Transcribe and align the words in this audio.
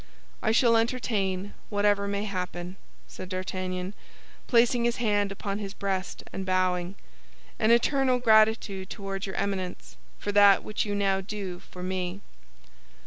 "I 0.41 0.51
shall 0.51 0.77
entertain, 0.77 1.53
whatever 1.69 2.07
may 2.07 2.23
happen," 2.23 2.75
said 3.07 3.29
D'Artagnan, 3.29 3.93
placing 4.47 4.83
his 4.85 4.95
hand 4.95 5.31
upon 5.31 5.59
his 5.59 5.75
breast 5.75 6.23
and 6.33 6.43
bowing, 6.43 6.95
"an 7.59 7.69
eternal 7.69 8.17
gratitude 8.17 8.89
toward 8.89 9.27
your 9.27 9.35
Eminence 9.35 9.97
for 10.17 10.31
that 10.31 10.63
which 10.63 10.85
you 10.87 10.95
now 10.95 11.21
do 11.21 11.59
for 11.59 11.83
me." 11.83 12.21